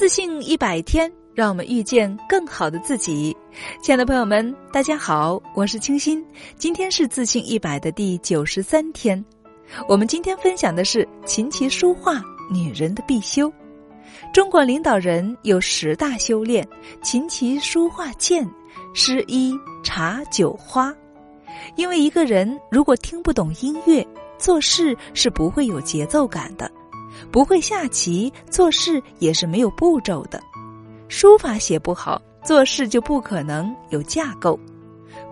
[0.00, 3.36] 自信一百天，让我们遇见更好的自己。
[3.82, 6.24] 亲爱的朋友们，大家好，我是清新。
[6.56, 9.22] 今天是自信一百的第九十三天。
[9.86, 12.18] 我们今天分享的是琴棋书画，
[12.50, 13.52] 女人的必修。
[14.32, 16.66] 中国领导人有十大修炼：
[17.02, 18.50] 琴棋书画剑、
[18.94, 20.96] 诗衣茶酒花。
[21.76, 24.02] 因为一个人如果听不懂音乐，
[24.38, 26.72] 做事是不会有节奏感的。
[27.30, 30.38] 不会下棋，做事也是没有步骤的；
[31.08, 34.58] 书法写不好，做事就不可能有架构。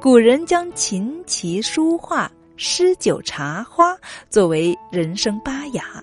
[0.00, 3.96] 古人将琴棋书画、诗酒茶花
[4.30, 6.02] 作为人生八雅，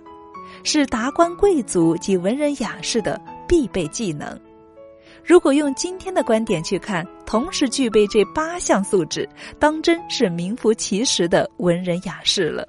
[0.64, 4.40] 是达官贵族及文人雅士的必备技能。
[5.24, 9.28] 如果用今天的观点去看，同时具备这八项素质，
[9.58, 12.68] 当真是名副其实的文人雅士了。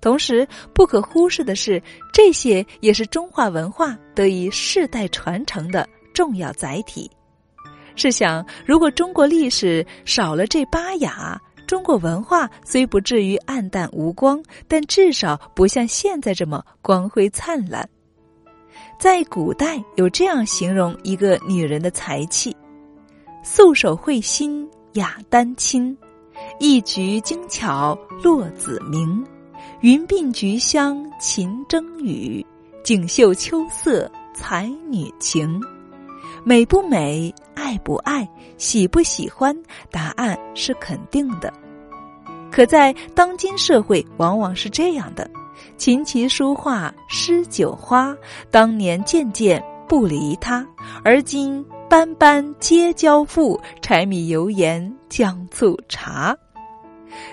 [0.00, 1.82] 同时，不可忽视的是，
[2.12, 7.10] 这些也是中华文化得以世代传承的重要载体。
[7.96, 17.88] 试想，如果中国历史少了这八雅，中国文化虽不至于暗淡无光，但至少不像现在这么光辉灿烂。
[18.98, 22.56] 在古代，有这样形容一个女人的才气：
[23.42, 25.94] 素手绘心，雅丹青；
[26.58, 29.22] 一举精巧，落子明。
[29.80, 32.44] 云鬓菊香琴筝雨，
[32.82, 35.60] 锦绣秋色才女情。
[36.44, 39.56] 美不美，爱不爱，喜不喜欢？
[39.90, 41.52] 答案是肯定的。
[42.50, 45.30] 可在当今社会，往往是这样的：
[45.76, 48.16] 琴棋书画诗酒花，
[48.50, 50.66] 当年件件不离他，
[51.04, 56.36] 而今般般皆交付，柴米油盐酱醋茶。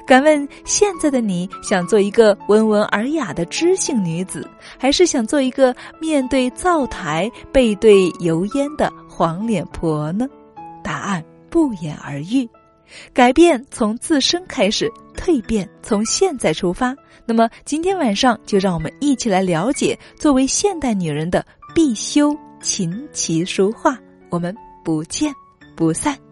[0.06, 10.28] 敢问现在的你想做一个温文尔雅的知性女子，还是想做一个面对灶台背对油烟的黄脸婆呢？
[10.84, 12.48] 答案不言而喻。
[13.14, 16.96] 改变从自身开始，蜕变从现在出发。
[17.26, 23.98] 那么今天晚上就让我们一起来了解作为现代女人的必修琴棋书画。
[24.30, 24.56] 我们
[24.86, 25.34] 不见
[25.76, 26.27] 不散。